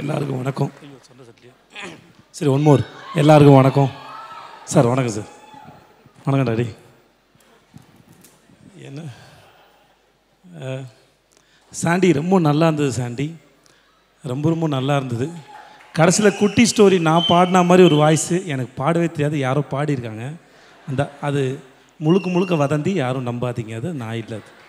எல்லாருக்கும் 0.00 0.36
வணக்கம். 0.36 0.70
ஐயோ, 0.82 0.94
சொன்ன 1.00 1.22
சட்லியா? 1.28 1.52
சரி 2.30 2.50
ஒன் 2.50 2.62
மோர் 2.62 2.82
எல்லாருக்கும் 3.14 3.54
வணக்கம். 3.54 3.90
சார் 4.64 4.86
வணக்கம் 4.86 5.14
சார். 5.14 5.28
வணக்கம் 6.24 6.54
டாடி. 6.54 6.66
என்ன? 8.86 9.02
சாண்டி 11.70 12.12
ரொம்ப 12.12 12.38
நல்லா 12.40 12.66
இருந்தது 12.66 12.92
சாண்டி. 12.92 13.36
ரொம்ப 14.22 14.48
ரொம்ப 14.48 14.68
நல்லா 14.76 14.96
இருந்தது. 14.96 15.30
கடைசியில் 15.92 16.36
குட்டி 16.36 16.66
ஸ்டோரி 16.70 17.00
நான் 17.00 17.28
பாடின 17.28 17.62
மாதிரி 17.62 17.94
ஒரு 17.94 17.96
வாய்ஸு 18.02 18.44
எனக்கு 18.44 18.82
பாடவே 18.82 19.06
தெரியாது. 19.10 19.38
யாரோ 19.38 19.62
பாடியிருக்காங்க. 19.70 20.32
அந்த 20.88 21.10
அது 21.20 21.62
முழுக்க 21.96 22.30
முழுக்க 22.30 22.54
வதந்தி 22.54 22.88
யாரும் 22.88 23.26
நம்பாதீங்க. 23.26 23.76
அது 23.76 23.92
நான் 23.92 24.16
இல்லை 24.16 24.38
அது. 24.38 24.60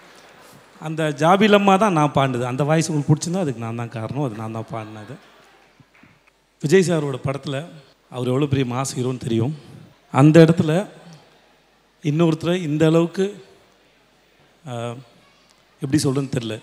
அந்த 0.87 1.01
ஜாபிலம்மா 1.21 1.73
தான் 1.83 1.95
நான் 1.99 2.15
பாடினது. 2.17 2.45
அந்த 2.51 2.63
வாய்ஸ் 2.69 2.89
உங்களுக்கு 2.89 3.11
பிடிச்சிருந்தா 3.11 3.43
அதுக்கு 3.45 3.63
நான் 3.65 3.79
தான் 3.81 3.95
காரணம். 3.97 4.25
அது 4.27 4.35
நான் 4.41 4.57
தான் 4.57 4.69
பாடினது. 4.73 5.15
விஜய் 6.63 6.87
சாரோட 6.87 7.17
படத்தில் 7.27 7.59
அவர் 8.15 8.31
எவ்வளோ 8.33 8.49
பெரிய 8.51 8.65
மாஸ் 8.73 8.93
ஹீரோன்னு 8.97 9.25
தெரியும். 9.25 9.53
அந்த 10.13 10.35
இடத்துல 10.45 10.71
இன்னொருத்தரை 12.03 12.55
இந்த 12.69 12.83
அளவுக்கு 12.91 13.25
எப்படி 15.81 15.99
சொல்கிறேன்னு 16.03 16.35
தெரில 16.35 16.55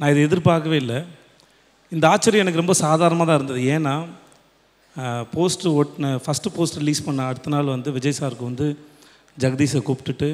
நான் 0.00 0.12
இதை 0.12 0.22
எதிர்பார்க்கவே 0.28 0.78
இல்லை. 0.82 0.98
இந்த 1.92 2.04
ஆச்சரியம் 2.12 2.44
எனக்கு 2.44 2.62
ரொம்ப 2.62 2.74
சாதாரணமாக 2.84 3.26
தான் 3.28 3.38
இருந்தது. 3.40 3.60
ஏன்னா 3.74 3.94
போஸ்டர் 5.36 5.76
ஒட்டின 5.80 6.10
ஃபஸ்ட்டு 6.24 6.54
போஸ்டர் 6.56 6.82
ரிலீஸ் 6.82 7.06
பண்ண 7.06 7.20
அடுத்த 7.30 7.52
நாள் 7.54 7.74
வந்து 7.74 7.90
விஜய் 7.96 8.18
சாருக்கு 8.18 8.50
வந்து 8.50 8.66
ஜெகதீஷை 9.42 9.80
கூப்பிட்டுட்டு 9.86 10.28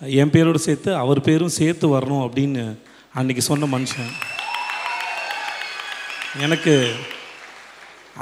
என் 0.00 0.32
பேரோடு 0.34 0.58
சேர்த்து 0.58 0.90
அவர் 1.02 1.26
பேரும் 1.26 1.56
சேர்த்து 1.58 1.86
வரணும் 1.96 2.24
அப்படின்னு 2.26 2.62
அன்றைக்கி 3.18 3.42
சொன்ன 3.48 3.66
மனுஷன். 3.78 4.10
எனக்கு 6.44 6.74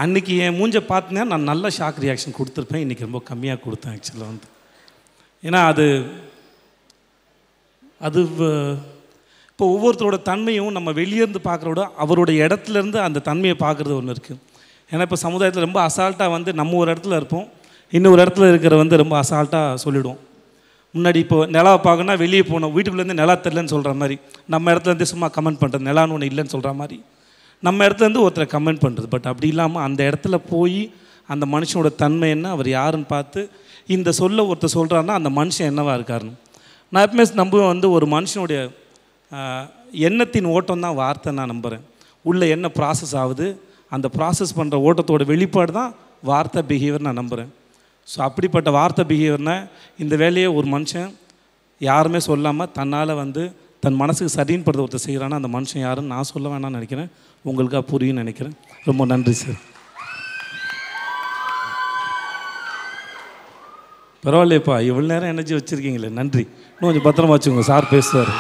அன்னைக்கு 0.03 0.33
என் 0.45 0.57
மூஞ்சை 0.59 0.81
பார்த்தீங்கன்னா 0.91 1.25
நான் 1.33 1.51
நல்ல 1.51 1.69
ஷாக் 1.79 2.03
ரியாக்ஷன் 2.05 2.37
கொடுத்துருப்பேன். 2.39 2.85
இன்றைக்கி 2.85 3.09
ரொம்ப 3.09 3.23
கம்மியாக 3.31 3.61
கொடுத்தேன் 3.65 3.95
ஆக்சுவலாக 3.95 4.31
வந்து. 4.33 4.49
ஏன்னா 5.43 5.61
அது 5.71 5.87
அது 8.09 8.21
இப்போ 9.51 9.65
ஒவ்வொருத்தரோட 9.75 10.23
தன்மையும் 10.23 10.77
நம்ம 10.77 10.91
வெளியேருந்து 11.01 11.41
பார்க்குறோட 11.49 11.81
அவரோட 12.05 12.31
இடத்துலேருந்து 12.45 12.99
அந்த 13.07 13.23
தன்மையை 13.29 13.57
பார்க்குறது 13.65 13.95
ஒன்று 13.99 14.15
இருக்குது 14.15 14.41
ஏன்னா 14.93 15.01
இப்போ 15.01 15.19
சமுதாயத்தில் 15.27 15.67
ரொம்ப 15.67 15.81
அசால்ட்டாக 15.89 16.31
வந்து 16.37 16.53
நம்ம 16.61 16.77
ஒரு 16.77 16.89
இடத்துல 16.95 17.17
இருப்போம். 17.21 17.47
இன்னொரு 17.93 18.23
இடத்துல 18.25 18.49
இருக்கிற 18.49 18.77
வந்து 18.77 18.97
ரொம்ப 18.97 19.15
அசால்ட்டாக 19.23 19.81
சொல்லிவிடுவோம் 19.85 20.21
முன்னாடி 20.95 21.19
இப்போ 21.25 21.39
நிலாவை 21.57 21.79
பார்க்கணும்னா 21.87 22.17
வெளியே 22.23 22.43
போனோம் 22.51 22.73
வீட்டுக்குள்ளேருந்து 22.75 23.21
நிலா 23.21 23.35
தெரிலன்னு 23.45 23.73
சொல்கிற 23.75 23.93
மாதிரி. 24.01 24.17
நம்ம 24.55 24.73
இடத்துலேருந்து 24.73 25.09
சும்மா 25.13 25.29
கமெண்ட் 25.37 25.61
பண்ணுறது 25.63 25.89
நிலான்னு 25.91 26.15
ஒன்று 26.17 26.29
இல்லைன்னு 26.31 26.53
சொல்கிற 26.55 26.73
மாதிரி. 26.81 26.99
நம்ம 27.63 27.87
இடத்துலேருந்து 27.87 28.25
ஒருத்தரை 28.27 28.47
கமெண்ட் 28.57 28.83
பண்ணுறது 28.85 29.09
பட் 29.15 29.29
அப்படி 29.31 29.49
இல்லாமல் 29.55 29.83
அந்த 29.87 30.01
இடத்துல 30.11 30.37
போய் 30.53 30.81
அந்த 31.33 31.45
மனுஷனோட 31.55 31.91
தன்மை 32.03 32.29
என்ன? 32.37 32.47
அவர் 32.57 32.69
யாருன்னு 32.79 33.09
பார்த்து 33.15 33.41
இந்த 33.95 34.09
சொல்ல 34.21 34.45
ஒருத்தர் 34.51 34.77
சொல்கிறாருன்னா 34.79 35.15
அந்த 35.21 35.31
மனுஷன் 35.39 35.69
என்னவாக 35.71 35.97
இருக்காருன்னு. 35.99 36.37
நான் 36.93 37.05
எப்பவுமே 37.07 37.25
நம்புவேன் 37.43 37.73
வந்து 37.73 37.89
ஒரு 37.97 38.07
மனுஷனுடைய 38.17 38.61
எண்ணத்தின் 40.09 40.49
ஓட்டம் 40.57 40.85
தான் 40.87 40.99
வார்த்தை 41.03 41.31
நான் 41.39 41.53
நம்புகிறேன் 41.53 41.85
உள்ள 42.31 42.43
என்ன 42.55 42.67
ப்ராசஸ் 42.79 43.15
ஆகுது? 43.23 43.47
அந்த 43.95 44.07
ப்ராசஸ் 44.17 44.57
பண்ணுற 44.59 44.77
ஓட்டத்தோட 44.89 45.23
வெளிப்பாடு 45.33 45.73
தான் 45.79 45.91
வார்த்தை 46.31 46.61
பிஹேவியர் 46.71 47.07
நான் 47.07 47.21
நம்புகிறேன் 47.21 47.51
ஸோ 48.09 48.19
அப்படிப்பட்ட 48.29 48.69
வார்த்தை 48.79 49.03
பிஹேவியர்னா 49.11 49.57
இந்த 50.03 50.15
வேலையை 50.23 50.49
ஒரு 50.59 50.67
மனுஷன் 50.77 51.11
யாருமே 51.81 52.21
சொல்லாமல் 52.29 52.73
தன்னால் 52.79 53.21
வந்து 53.23 53.43
தன் 53.85 54.01
மனசுக்கு 54.01 54.37
சரின்னு 54.39 54.65
படுத்த 54.67 54.85
ஒருத்தர் 54.85 55.07
செய்கிறான்னா 55.07 55.39
அந்த 55.41 55.51
மனுஷன் 55.57 55.85
யாருன்னு 55.85 56.13
நான் 56.15 56.31
சொல்ல 56.33 56.49
வேணாம்னு 56.53 56.79
நினைக்கிறேன். 56.79 57.09
உங்களுக்காக 57.51 57.85
புரியும்னு 57.93 58.23
நினைக்கிறேன். 58.25 58.57
ரொம்ப 58.89 59.05
நன்றி 59.13 59.35
சார் 59.43 59.61
பரவாயில்லையப்பா 64.25 64.75
இவ்வளோ 64.89 65.07
நேரம் 65.13 65.33
எனர்ஜி 65.35 65.55
வச்சுருக்கீங்களே. 65.57 66.11
நன்றி. 66.19 66.45
இன்னும் 66.75 66.89
கொஞ்சம் 66.89 67.07
பத்திரமா 67.07 67.35
வச்சுக்கோங்க. 67.37 67.67
சார் 67.71 67.93
பேசுவார். 67.95 68.33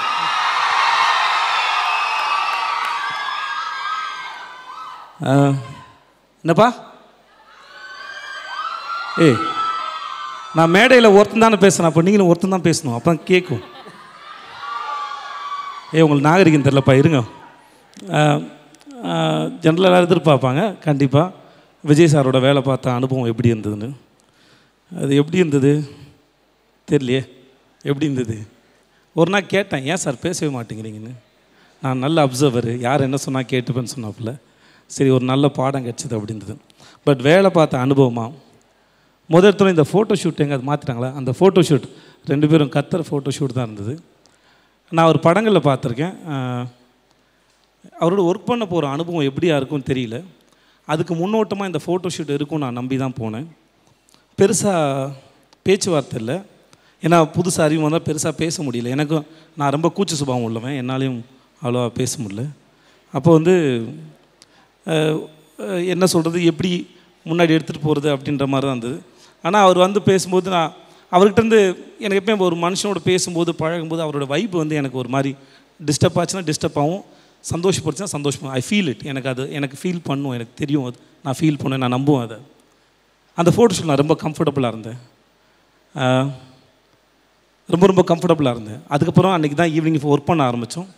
என்னப்பா? 6.44 6.68
ஏய் 9.24 9.36
நான் 10.56 10.72
மேடையில் 10.76 11.14
ஒருத்தன் 11.18 11.44
தானே 11.44 11.58
பேசுகிறேன் 11.64 11.90
அப்போ 11.90 12.02
நீங்களும் 12.06 12.30
ஒருத்தன் 12.30 12.54
தான் 12.54 12.66
பேசணும். 12.68 12.94
அப்போ 12.96 13.08
தான் 13.10 13.26
கேட்கும் 13.30 13.62
ஏ 15.94 16.02
உங்களுக்கு 16.04 16.26
நாகரிகம் 16.28 16.66
தெரிலப்பா 16.66 16.94
இருங்க. 17.00 17.20
ஜென்ரலாக 19.64 20.00
எதிர்பார்ப்பாங்க. 20.08 20.62
கண்டிப்பாக 20.86 21.28
விஜய் 21.90 22.10
சாரோட 22.12 22.38
வேலை 22.46 22.60
பார்த்த 22.68 22.96
அனுபவம் 22.98 23.30
எப்படி 23.32 23.50
இருந்ததுன்னு. 23.52 23.88
அது 25.02 25.12
எப்படி 25.20 25.42
இருந்தது? 25.42 25.72
தெரியலையே. 26.88 27.22
எப்படி 27.90 28.08
இருந்தது? 28.08 28.36
ஒரு 29.16 29.30
நாள் 29.34 29.50
கேட்டேன் 29.54 29.84
ஏன் 29.90 30.02
சார் 30.04 30.24
பேசவே 30.26 30.50
மாட்டேங்கிறீங்கன்னு? 30.56 31.12
நான் 31.82 32.02
நல்ல 32.04 32.26
அப்சர்வரு 32.26 32.72
யார் 32.86 33.06
என்ன 33.08 33.18
சொன்னால் 33.24 33.50
கேட்டுப்பேன்னு 33.52 33.94
சொன்னாப்புல. 33.96 34.32
சரி 34.90 35.10
ஒரு 35.16 35.24
நல்ல 35.32 35.44
பாடம் 35.58 35.84
கிடச்சிது 35.86 36.16
அப்படி 36.16 36.34
இருந்தது 36.34 36.56
பட் 37.06 37.20
வேலை 37.28 37.50
பார்த்த 37.58 37.84
அனுபவமாக 37.86 38.30
முதல் 39.30 39.48
இடத்துல 39.50 39.72
இந்த 39.74 39.84
ஃபோட்டோ 39.90 40.14
ஷூட் 40.22 40.42
எங்கே 40.44 40.56
அது 40.58 40.68
மாற்றிட்டாங்களா 40.68 41.10
அந்த 41.18 41.30
ஃபோட்டோ 41.38 41.60
ஷூட் 41.68 41.86
ரெண்டு 42.30 42.46
பேரும் 42.50 42.70
கத்துற 42.76 43.02
ஃபோட்டோ 43.08 43.30
ஷூட் 43.36 43.56
தான் 43.58 43.68
இருந்தது. 43.68 43.94
நான் 44.96 45.10
ஒரு 45.12 45.20
படங்களில் 45.26 45.66
பார்த்துருக்கேன். 45.68 46.14
அவரோட 48.02 48.22
ஒர்க் 48.30 48.48
பண்ண 48.50 48.64
போகிற 48.72 48.90
அனுபவம் 48.94 49.28
எப்படியா 49.30 49.56
இருக்கும்னு 49.60 49.90
தெரியல. 49.90 50.16
அதுக்கு 50.88 51.14
முன்னோட்டமாக 51.20 51.70
இந்த 51.70 51.80
ஃபோட்டோ 51.84 52.10
ஷூட் 52.14 52.32
இருக்கும் 52.36 52.62
நான் 52.64 52.78
நம்பி 52.80 52.96
தான் 53.02 53.18
போனேன். 53.20 53.46
பெருசாக 54.38 55.12
பேச்சுவார்த்தை 55.66 56.18
இல்லை. 56.22 56.36
ஏன்னா 57.02 57.18
புதுசாக 57.36 57.66
அறிவு 57.66 57.84
வந்தால் 57.84 58.06
பெருசாக 58.08 58.34
பேச 58.42 58.56
முடியல. 58.66 58.90
எனக்கும் 58.96 59.26
நான் 59.60 59.74
ரொம்ப 59.76 59.88
கூச்ச 59.96 60.18
சுபாவம் 60.20 60.46
உள்ளவன். 60.48 60.76
என்னாலையும் 60.82 61.20
அவ்வளோவா 61.62 61.88
பேச 62.00 62.12
முடியல. 62.24 62.44
அப்போ 63.14 63.30
வந்து 63.38 63.54
என்ன 65.94 66.04
சொல்கிறது 66.12 66.38
எப்படி 66.50 66.70
முன்னாடி 67.30 67.54
எடுத்துகிட்டு 67.56 67.86
போகிறது 67.86 68.08
அப்படின்ற 68.16 68.46
மாதிரி 68.52 68.66
தான் 68.68 68.76
இருந்தது. 68.76 68.98
ஆனால் 69.42 69.64
அவர் 69.66 69.78
வந்து 69.84 70.02
பேசும்போது 70.10 70.48
நான் 70.56 70.72
அவர்கிட்டருந்து 71.12 71.60
எனக்கு 72.04 72.20
எப்பயும் 72.20 72.44
ஒரு 72.48 72.56
மனுஷனோட 72.56 73.00
பேசும்போது 73.08 73.50
பழகும்போது 73.54 74.02
அவரோட 74.04 74.26
வைப் 74.26 74.54
வந்து 74.62 74.78
எனக்கு 74.80 75.00
ஒரு 75.02 75.10
மாதிரி 75.14 75.32
டிஸ்டர்ப் 75.88 76.18
ஆச்சுன்னா 76.20 76.44
டிஸ்டர்ப் 76.50 76.78
ஆகும். 76.82 77.02
சந்தோஷப்படுச்சுன்னா 77.52 78.10
சந்தோஷம் 78.16 78.50
ஐ 78.58 78.60
ஃபீல் 78.68 78.88
இட் 78.92 79.02
எனக்கு 79.10 79.28
அது 79.28 79.44
எனக்கு 79.58 79.76
ஃபீல் 79.80 80.00
பண்ணும் 80.08 80.34
எனக்கு 80.36 80.54
தெரியும் 80.60 80.86
அது. 80.88 80.98
நான் 81.24 81.36
ஃபீல் 81.38 81.58
பண்ணுவேன் 81.62 81.82
நான் 81.84 81.94
நம்புவேன் 81.98 82.24
அதை. 82.26 82.38
அந்த 83.38 83.50
ஃபோட்டோ 83.56 83.74
ஷூட் 83.76 83.90
நான் 83.90 84.02
ரொம்ப 84.02 84.16
கம்ஃபர்டபுளாக 84.22 84.72
இருந்தேன். 84.72 84.98
ரொம்ப 87.74 87.84
ரொம்ப 87.90 88.02
கம்ஃபர்டபுளாக 88.10 88.54
இருந்தேன். 88.56 88.80
அதுக்கப்புறம் 88.94 89.32
அன்றைக்கி 89.34 89.56
தான் 89.60 89.72
ஈவினிங் 89.78 89.98
ஒர்க் 90.12 90.30
பண்ண 90.30 90.42
ஆரம்பித்தோம் 90.50 90.88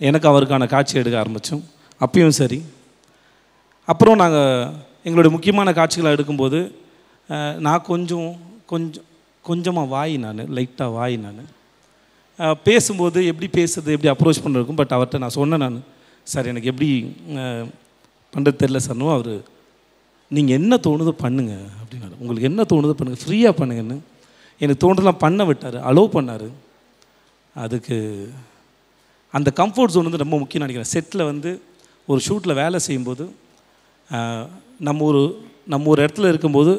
எனக்கு 0.00 0.26
அவருக்கான 0.30 0.66
காட்சி 0.74 0.94
எடுக்க 1.00 1.16
ஆரம்பித்தோம் 1.22 1.62
அப்பயும் 2.04 2.36
சரி. 2.40 2.58
அப்புறம் 3.88 4.20
நாங்கள் 4.22 4.70
எங்களுடைய 5.06 5.32
முக்கியமான 5.36 5.72
காட்சிகளை 5.78 6.10
எடுக்கும்போது 6.16 6.58
நான் 7.66 7.86
கொஞ்சம் 7.90 8.30
கொஞ்சம் 8.72 9.06
கொஞ்சமாக 9.48 9.90
வாய் 9.94 10.14
நான் 10.24 10.40
லைட்டாக 10.56 10.94
வாய் 10.96 11.16
நான். 11.24 11.42
பேசும்போது 12.68 13.18
எப்படி 13.30 13.48
பேசுறது 13.58 13.94
எப்படி 13.96 14.10
அப்ரோச் 14.12 14.42
பண்ணுறதுக்கும் 14.44 14.80
பட் 14.80 14.94
அவர்கிட்ட 14.96 15.20
நான் 15.24 15.36
சொன்னேன் 15.38 15.62
நான். 15.64 15.78
சார் 16.32 16.50
எனக்கு 16.52 16.70
எப்படி 16.72 16.88
பண்ணுறது 18.32 18.60
தெரில 18.62 18.80
சார்னும் 18.86 19.14
அவர் 19.16 19.32
நீங்கள் 20.36 20.56
என்ன 20.60 20.72
தோணுதோ 20.86 21.12
பண்ணுங்க 21.24 21.54
அப்படின்னாரு. 21.80 22.14
உங்களுக்கு 22.20 22.50
என்ன 22.50 22.64
தோணுதோ 22.72 22.94
பண்ணுங்கள் 22.98 23.22
ஃப்ரீயாக 23.24 23.54
பண்ணுங்கன்னு. 23.60 23.98
எனக்கு 24.60 24.82
தோணுதெல்லாம் 24.84 25.22
பண்ண 25.24 25.44
விட்டார் 25.48 25.78
அலோவ் 25.90 26.14
பண்ணார். 26.16 26.48
அதுக்கு 27.64 27.96
அந்த 29.34 29.48
கம்ஃபர்ட் 29.60 29.94
ஜோன் 29.94 30.08
வந்து 30.08 30.24
ரொம்ப 30.24 30.36
முக்கியம் 30.42 30.64
நினைக்கிறேன். 30.64 30.92
செட்டில் 30.94 31.28
வந்து 31.30 31.50
ஒரு 32.10 32.20
ஷூட்டில் 32.26 32.58
வேலை 32.60 32.78
செய்யும்போது 32.86 33.24
நம்ம 34.88 35.04
ஒரு 35.10 35.22
நம்ம 35.72 35.88
ஒரு 35.92 36.00
இடத்துல 36.04 36.30
இருக்கும்போது 36.32 36.72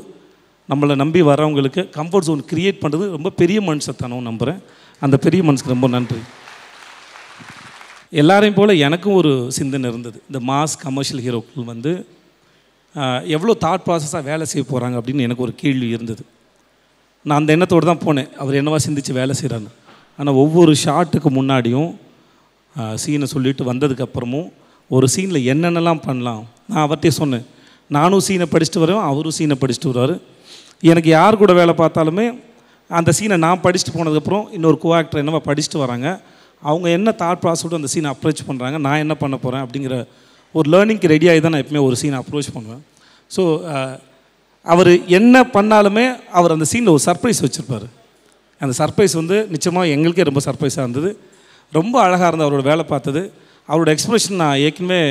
நம்மளை 0.69 0.95
நம்பி 1.01 1.21
வரவங்களுக்கு 1.29 1.81
கம்ஃபர்ட் 1.97 2.27
ஜோன் 2.27 2.43
க்ரியேட் 2.51 2.81
பண்ணுறது 2.83 3.05
ரொம்ப 3.17 3.29
பெரிய 3.41 3.59
மனுஷத்தனம் 3.69 4.27
நம்புகிறேன் 4.29 4.59
அந்த 5.01 5.15
பெரிய 5.25 5.41
மனுஷுக்கு 5.47 5.75
ரொம்ப 5.75 5.87
நன்றி. 5.95 6.21
எல்லாரையும் 8.21 8.57
போல் 8.59 8.81
எனக்கும் 8.87 9.17
ஒரு 9.21 9.31
சிந்தனை 9.57 9.89
இருந்தது. 9.91 10.17
இந்த 10.29 10.39
மாஸ் 10.49 10.75
கமர்ஷியல் 10.85 11.21
ஹீரோக்கள் 11.25 11.69
வந்து 11.73 11.91
எவ்வளோ 13.35 13.53
தாட் 13.65 13.85
ப்ராசஸாக 13.87 14.23
வேலை 14.29 14.45
செய்ய 14.51 14.63
போகிறாங்க 14.71 14.95
அப்படின்னு 14.99 15.25
எனக்கு 15.27 15.45
ஒரு 15.47 15.53
கேள்வி 15.61 15.87
இருந்தது. 15.95 16.23
நான் 17.25 17.39
அந்த 17.41 17.51
எண்ணத்தோடு 17.55 17.85
தான் 17.89 18.03
போனேன். 18.05 18.29
அவர் 18.41 18.57
என்னவா 18.61 18.79
சிந்திச்சு 18.85 19.13
வேலை 19.19 19.33
செய்கிறாங்க 19.41 19.69
ஆனால் 20.19 20.39
ஒவ்வொரு 20.43 20.73
ஷாட்டுக்கு 20.83 21.29
முன்னாடியும் 21.37 21.91
சீனை 23.03 23.27
சொல்லிட்டு 23.35 23.63
வந்ததுக்கப்புறமும் 23.71 24.49
ஒரு 24.95 25.05
சீனில் 25.13 25.47
என்னென்னலாம் 25.51 26.03
பண்ணலாம்? 26.07 26.43
நான் 26.69 26.83
அவர்கிட்டே 26.85 27.11
சொன்னேன். 27.21 27.45
நானும் 27.97 28.23
சீனை 28.27 28.47
படிச்சுட்டு 28.53 28.83
வரேன் 28.83 29.01
அவரும் 29.09 29.35
சீனை 29.37 29.55
படிச்சுட்டு 29.61 29.91
வருவார். 29.91 30.15
எனக்கு 30.89 31.10
யார் 31.18 31.42
கூட 31.42 31.54
வேலை 31.62 31.74
பார்த்தாலுமே 31.81 32.25
அந்த 32.89 33.10
சீனை 33.18 33.36
நான் 33.45 33.62
படிச்சுட்டு 33.63 33.94
போனதுக்கப்புறம் 33.98 34.45
இன்னொரு 34.57 34.78
கோ 34.83 34.89
ஆக்டர் 34.98 35.22
என்னவா 35.24 35.42
படிச்சுட்டு 35.50 35.80
வராங்க. 35.83 36.07
அவங்க 36.69 36.88
என்ன 36.98 37.10
தாட் 37.22 37.42
ப்ராசஸோடு 37.44 37.78
அந்த 37.80 37.89
சீனை 37.94 38.10
அப்ரோச் 38.13 38.42
பண்ணுறாங்க 38.48 38.78
நான் 38.86 39.01
என்ன 39.04 39.13
பண்ண 39.22 39.36
போகிறேன் 39.44 39.63
அப்படிங்கிற 39.66 39.95
ஒரு 40.56 40.68
லேர்னிங்க்கு 40.74 41.12
ரெடி 41.13 41.28
தான் 41.45 41.54
நான் 41.56 41.63
எப்பவுமே 41.63 41.83
ஒரு 41.88 41.95
சீனை 42.01 42.18
அப்ரோச் 42.22 42.50
பண்ணுவேன். 42.56 42.81
ஸோ 43.36 43.44
அவர் 44.66 44.92
என்ன 45.19 45.36
பண்ணாலுமே 45.56 46.06
அவர் 46.39 46.56
அந்த 46.56 46.66
சீனில் 46.72 46.94
ஒரு 46.95 47.04
சர்ப்ரைஸ் 47.10 47.39
வச்சுருப்பார். 47.45 47.88
அந்த 48.62 48.74
சர்ப்ரைஸ் 48.81 49.13
வந்து 49.22 49.38
நிச்சயமாக 49.54 49.94
எங்களுக்கே 49.95 50.25
ரொம்ப 50.30 50.42
சர்ப்ரைஸாக 50.48 50.86
இருந்தது. 50.86 51.12
ரொம்ப 51.74 51.95
அழகாக 52.06 52.28
இருந்தது 52.30 52.48
அவரோட 52.50 52.63
வேலை 52.72 52.83
பார்த்தது. 52.94 53.22
அவரோட 53.69 53.89
எக்ஸ்பிரஷன் 53.95 54.39
நான் 54.44 54.60
ஏற்கனவே 54.66 55.01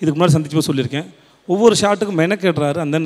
இதுக்கு 0.00 0.16
முன்னாடி 0.16 0.34
சந்திச்சு 0.36 0.68
சொல்லியிருக்கேன். 0.70 1.08
ஒவ்வொரு 1.48 1.74
ஷாட்டுக்கும் 1.80 2.20
மெனக்கேடுறாரு. 2.22 2.78
அந்த 2.84 2.98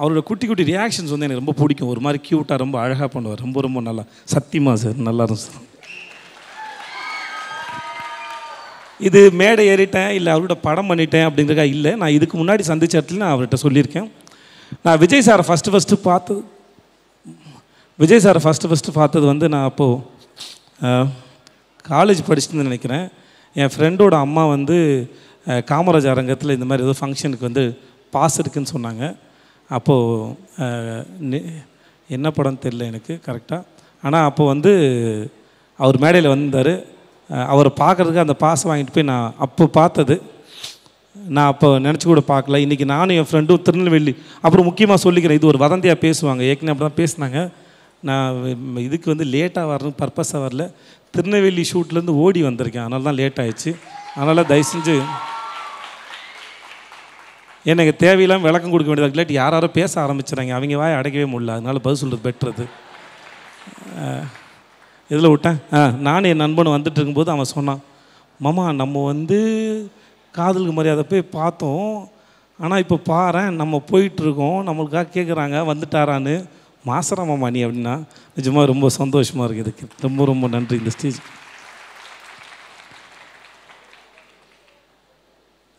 அவரோட 0.00 0.20
குட்டி 0.28 0.44
குட்டி 0.46 0.64
ரியாக்ஷன்ஸ் 0.72 1.12
வந்து 1.12 1.26
எனக்கு 1.26 1.42
ரொம்ப 1.42 1.54
பிடிக்கும். 1.62 1.90
ஒரு 1.94 2.00
மாதிரி 2.04 2.18
க்யூட்டாக 2.26 2.56
ரொம்ப 2.64 2.76
அழகாக 2.84 3.08
பண்ணுவார். 3.14 3.40
ரொம்ப 3.46 3.60
ரொம்ப 3.66 3.80
நல்லா. 3.88 4.04
சத்தியமாக 4.34 4.78
சார் 4.82 5.04
நல்லா 5.08 5.24
இருக்கும் 5.26 5.44
சார். 5.46 5.66
இது 9.08 9.20
மேடை 9.40 9.62
ஏறிட்டேன் 9.72 10.10
இல்லை 10.16 10.30
அவரோட 10.34 10.54
படம் 10.64 10.88
பண்ணிட்டேன் 10.90 11.26
அப்படிங்கிறக்கா 11.28 11.66
இல்லை. 11.74 11.92
நான் 12.00 12.16
இதுக்கு 12.16 12.36
முன்னாடி 12.40 12.62
சந்திச்ச 12.70 12.94
இடத்துல 12.98 13.22
நான் 13.22 13.34
அவர்கிட்ட 13.34 13.58
சொல்லியிருக்கேன். 13.66 14.08
நான் 14.86 14.98
விஜய் 15.02 15.26
சாரை 15.28 15.44
ஃபஸ்ட்டு 15.48 15.72
ஃபஸ்ட்டு 15.74 16.02
பார்த்தது 16.08 16.42
விஜய் 18.02 18.24
சாரை 18.24 18.40
ஃபஸ்ட்டு 18.44 18.68
ஃபஸ்ட்டு 18.70 18.98
பார்த்தது 18.98 19.24
வந்து 19.32 19.46
நான் 19.54 19.68
அப்போது 19.70 21.08
காலேஜ் 21.92 22.20
படிச்சுட்டு 22.28 22.64
நினைக்கிறேன். 22.66 23.06
என் 23.60 23.72
ஃப்ரெண்டோட 23.74 24.14
அம்மா 24.26 24.44
வந்து 24.56 24.76
காமராஜ் 25.70 26.12
அரங்கத்தில் 26.12 26.56
இந்த 26.56 26.66
மாதிரி 26.70 26.86
ஏதோ 26.86 26.94
ஃபங்க்ஷனுக்கு 27.00 27.48
வந்து 27.48 27.64
பாஸ் 28.14 28.38
இருக்குன்னு 28.42 28.72
சொன்னாங்க. 28.76 29.04
அப்போது 29.76 31.38
என்ன 32.16 32.28
படம்னு 32.36 32.64
தெரில 32.64 32.86
எனக்கு 32.90 33.14
கரெக்டாக 33.26 33.62
ஆனால் 34.06 34.26
அப்போ 34.28 34.42
வந்து 34.52 34.72
அவர் 35.84 35.96
மேடையில் 36.04 36.34
வந்தார். 36.34 36.74
அவரை 37.52 37.70
பார்க்குறதுக்கு 37.80 38.24
அந்த 38.24 38.36
பாசம் 38.44 38.70
வாங்கிட்டு 38.70 38.94
போய் 38.96 39.10
நான் 39.10 39.34
அப்போ 39.44 39.64
பார்த்தது. 39.78 40.16
நான் 41.36 41.50
அப்போ 41.52 41.68
நினச்சி 41.86 42.06
கூட 42.10 42.22
பார்க்கல. 42.32 42.58
இன்றைக்கி 42.64 42.86
நானும் 42.92 43.16
என் 43.20 43.28
ஃப்ரெண்டும் 43.30 43.64
திருநெல்வேலி 43.66 44.12
அப்புறம் 44.44 44.68
முக்கியமாக 44.68 45.00
சொல்லிக்கிறேன் 45.04 45.38
இது 45.38 45.50
ஒரு 45.52 45.60
வதந்தியாக 45.64 45.98
பேசுவாங்க. 46.06 46.42
ஏற்கனவே 46.50 46.72
அப்படி 46.74 46.86
தான் 46.88 47.00
பேசினாங்க. 47.02 47.40
நான் 48.08 48.80
இதுக்கு 48.86 49.08
வந்து 49.12 49.26
லேட்டாக 49.34 49.70
வரணும் 49.72 49.96
பர்பஸாக 50.02 50.40
வரல. 50.46 50.64
திருநெல்வேலி 51.16 51.64
ஷூட்லேருந்து 51.72 52.14
ஓடி 52.24 52.42
வந்திருக்கேன். 52.48 52.86
அதனால 52.86 53.06
தான் 53.08 53.18
லேட் 53.20 53.40
ஆயிடுச்சு. 53.44 53.72
அதனால் 54.18 54.48
தயவு 54.52 54.68
செஞ்சு 54.72 54.96
எனக்கு 57.64 57.92
தேவையில்லாமல் 58.02 58.48
விளக்கம் 58.48 58.72
கொடுக்க 58.72 58.90
வேண்டியது 58.90 59.14
இல்லாட்டி 59.14 59.34
யார் 59.38 59.54
யாரோ 59.56 59.68
பேச 59.78 59.92
ஆரம்பிச்சிடுறாங்க 60.02 60.52
அவங்க 60.56 60.76
வாயை 60.82 60.94
அடைக்கவே 61.00 61.26
முடியல. 61.32 61.56
அதனால் 61.58 61.82
பதில் 61.86 62.00
சொல்கிறது 62.02 62.24
பெட்றது 62.26 62.64
இதில் 65.10 65.32
விட்டேன். 65.32 65.58
ஆ 65.76 65.80
நானும் 66.06 66.30
என் 66.32 66.42
நண்பன் 66.44 66.74
வந்துட்டு 66.76 66.98
இருக்கும்போது 66.98 67.30
அவன் 67.34 67.52
சொன்னான் 67.56 67.82
மாமா 68.44 68.64
நம்ம 68.82 69.02
வந்து 69.12 69.38
காதலுக்கு 70.34 70.74
மரியாதை 70.76 71.04
போய் 71.10 71.22
பார்த்தோம். 71.36 71.92
ஆனால் 72.58 72.82
இப்போ 72.84 72.96
பாரேன் 73.10 73.58
நம்ம 73.60 73.82
போயிட்டுருக்கோம். 73.90 74.58
நம்மளுக்காக 74.68 75.12
கேட்குறாங்க 75.16 75.56
வந்துட்டாரான்னு. 75.70 76.34
மாசரா 76.88 77.22
மாமா 77.30 77.48
நீ? 77.54 77.60
அப்படின்னா 77.66 77.94
நிஜமாக 78.36 78.70
ரொம்ப 78.72 78.86
சந்தோஷமாக 79.00 79.46
இருக்குது 79.46 79.66
இதுக்கு 79.66 80.04
ரொம்ப 80.06 80.24
ரொம்ப 80.30 80.48
நன்றி. 80.54 80.76
இந்த 80.82 80.92
stage 80.96 81.18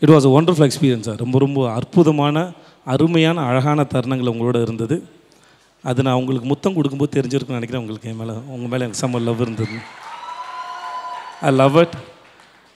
it 0.03 0.11
was 0.13 0.27
a 0.27 0.31
wonderful 0.37 0.67
experience 0.67 1.07
sir 1.07 1.19
ரொம்ப 1.23 1.39
ரொம்ப 1.43 1.59
அற்புதமான 1.79 2.37
அருமையான 2.93 3.41
அழகான 3.49 3.83
தருணங்கள் 3.93 4.31
உங்களோட 4.31 4.59
இருந்தது. 4.65 4.95
அது 5.83 5.99
நான் 6.05 6.19
உங்களுக்கு 6.21 6.47
முத்தம் 6.51 6.75
கொடுக்கும்போது 6.77 7.15
தெரிஞ்சிருக்கும்னு 7.17 7.59
நினைக்கிறேன். 7.59 7.83
உங்களுக்கு 7.83 8.09
என் 8.11 8.19
மேலே 8.21 8.33
உங்கள் 8.53 8.71
மேலே 8.71 8.85
எனக்கு 8.85 9.01
சம்மர் 9.03 9.25
லவ் 9.27 9.43
இருந்தது. 9.45 9.77
I 11.47 11.51
love 11.61 11.77
it 11.83 11.95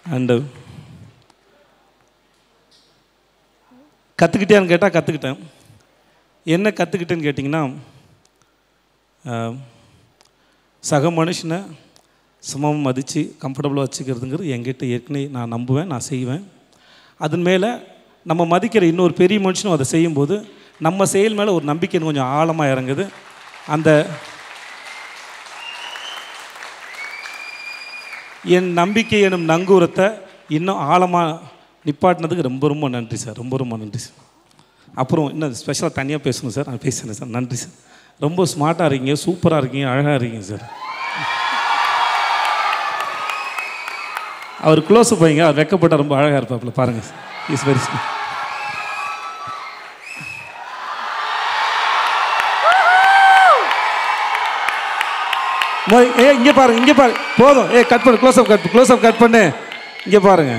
and 0.05 0.35
uh, 0.35 0.43
கற்றுக்கிட்டேன்னு 4.19 4.71
கேட்டால் 4.71 4.95
கற்றுக்கிட்டேன் 4.95 5.39
என்ன 6.45 6.73
கற்றுக்கிட்டேன்னு 6.79 7.27
கேட்டிங்கன்னா 7.27 7.61
சக 10.83 11.09
மனுஷனை 11.19 11.59
சமம் 12.43 12.83
மதித்து 12.87 13.21
கம்ஃபர்டபுளாக 13.43 13.85
வச்சுக்கிறதுங்கிறது 13.87 14.51
என்கிட்ட 14.55 14.83
ஏற்கனவே 14.95 15.25
நான் 15.37 15.53
நம்புவேன் 15.55 15.91
நான் 15.93 16.09
செய்வேன். 16.11 16.43
அதன் 17.17 17.41
மேலே 17.41 17.67
நம்ம 18.23 18.57
மதிக்கிற 18.57 18.81
இன்னொரு 18.81 19.13
பெரிய 19.13 19.39
மனுஷனும் 19.39 19.71
அதை 19.71 19.85
செய்யும்போது 19.85 20.53
நம்ம 20.79 21.05
செயல் 21.05 21.33
மேலே 21.33 21.51
ஒரு 21.51 21.65
நம்பிக்கை 21.65 21.99
கொஞ்சம் 21.99 22.25
ஆழமாக 22.25 22.73
இறங்குது. 22.73 23.09
அந்த 23.67 24.07
என் 28.43 28.73
நம்பிக்கை 28.73 29.21
எனும் 29.21 29.49
நங்கூரத்தை 29.49 30.19
இன்னும் 30.49 30.77
ஆழமாக 30.77 31.39
நிப்பாட்டினதுக்கு 31.85 32.41
ரொம்ப 32.41 32.67
ரொம்ப 32.67 32.89
நன்றி 32.89 33.17
சார். 33.17 33.35
ரொம்ப 33.35 33.57
ரொம்ப 33.57 33.77
நன்றி 33.77 33.99
சார். 33.99 34.15
அப்புறம் 34.95 35.29
இன்னும் 35.29 35.53
ஸ்பெஷலாக 35.53 35.93
தனியாக 35.93 36.29
பேசணும் 36.29 36.47
சார். 36.47 36.67
நான் 36.67 36.79
பேசுகிறேன் 36.79 37.13
சார். 37.13 37.27
நன்றி 37.27 37.55
சார். 37.55 37.71
ரொம்ப 38.19 38.45
ஸ்மார்ட்டாக 38.57 38.85
இருக்கீங்க 38.85 39.21
சூப்பராக 39.25 39.57
இருக்கீங்க 39.57 39.89
அழகாக 39.89 40.15
இருக்கீங்க 40.15 40.45
சார். 40.45 40.71
அவர் 44.63 44.79
க்ளோஸ் 44.89 45.11
போய்ங்க 45.21 45.43
அவர் 45.45 45.59
வெக்கப்பட்ட 45.61 45.95
ரொம்ப 46.01 46.13
அழகாக 46.17 46.39
இருப்பாப்புல. 46.41 46.73
பாருங்கள் 46.81 47.09
இஸ் 47.55 47.65
வெரி 47.69 47.81
ஏ 56.23 56.27
இங்கே 56.37 56.53
பாருங்க 56.59 56.79
இங்கே 56.81 56.93
பாருங்க 56.99 57.19
போதும். 57.41 57.67
ஏ 57.75 57.81
கட் 57.89 58.03
பண்ணு. 58.03 58.21
Close 58.21 58.39
up 58.41 58.47
cut 58.51 58.71
close 58.73 58.91
up 58.93 59.03
cut 59.07 59.19
பண்ணு. 59.23 59.41
இங்கே 60.05 60.19
பாருங்க. 60.29 60.55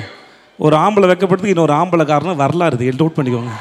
ஒரு 0.66 0.74
ஆம்பளை 0.82 1.06
வெக்கப்படுறதுக்கு 1.10 1.54
இன்னொரு 1.54 1.74
ஆம்பளை 1.80 2.04
காரணம் 2.10 2.42
வரலாறு. 2.42 2.78
இது 2.88 3.00
நோட் 3.02 3.16
பண்ணிக்கோங்க. 3.16 3.54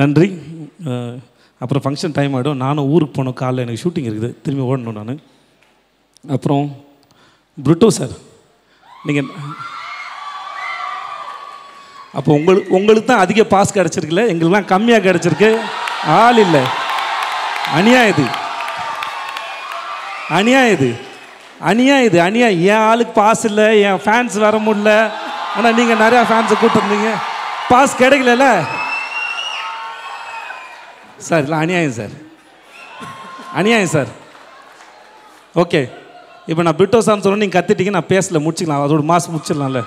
நன்றி. 0.00 0.28
அப்புறம் 1.62 1.82
ஃபங்க்ஷன் 1.84 2.16
டைம் 2.18 2.34
ஆகிடும் 2.36 2.62
நானும் 2.64 2.88
ஊருக்கு 2.94 3.14
போனோம் 3.16 3.40
காலைல. 3.40 3.64
எனக்கு 3.64 3.82
ஷூட்டிங் 3.84 4.08
இருக்குது. 4.10 4.30
திரும்பி 4.44 4.64
ஓடணும் 4.70 4.98
நான். 5.00 5.20
அப்புறம் 6.36 6.64
புருட்டோ 7.64 7.88
சார் 7.98 8.14
நீங்கள் 9.06 9.28
அப்போ 12.18 12.30
உங்களுக்கு 12.38 12.74
உங்களுக்கு 12.78 13.08
தான் 13.10 13.22
அதிக 13.24 13.44
பாஸ் 13.52 13.76
கிடச்சிருக்குல்ல? 13.76 14.22
எங்களுக்குலாம் 14.32 14.70
கம்மியாக 14.72 15.04
கிடச்சிருக்கு. 15.06 15.50
ஆள் 16.06 16.40
இல்லை. 16.44 16.60
அநியாயம் 17.78 18.12
இது. 18.14 18.26
அநியாயம் 20.38 20.74
இது. 20.76 20.90
அநியாயம் 21.70 22.08
இது. 22.10 22.20
அநியாயம். 22.28 22.60
என் 22.72 22.84
ஆளுக்கு 22.90 23.12
பாஸ் 23.20 23.44
இல்லை. 23.50 23.80
என் 23.88 24.02
ஃபேன்ஸ் 24.04 24.38
வர 24.46 24.58
முடியல. 24.66 24.92
ஆனால் 25.56 25.76
நீங்கள் 25.78 26.02
நிறையா 26.04 26.22
ஃபேன்ஸை 26.30 26.56
கூப்பிட்டுருந்தீங்க 26.62 27.10
பாஸ் 27.68 28.00
கிடைக்கலல்ல? 28.02 28.46
சார் 31.28 31.44
இல்லை 31.46 31.58
அநியாயம் 31.64 31.96
சார். 31.98 32.14
அநியாயம் 33.60 33.92
சார். 33.94 34.10
ஓகே. 35.62 35.80
இப்போ 36.50 36.62
நான் 36.66 36.78
பிரிட்டோ 36.78 37.00
சார் 37.06 37.24
சொன்னோம் 37.24 37.42
நீங்கள் 37.44 37.58
கத்திட்டீங்க 37.58 37.92
நான் 37.96 38.12
பேசல 38.14 38.40
முடிச்சுக்கலாம். 38.44 38.84
அதோட 38.86 39.04
மாதம் 39.10 39.32
முடிச்சிடலாம்ல. 39.34 39.82